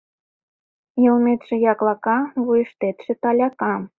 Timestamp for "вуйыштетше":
2.43-3.11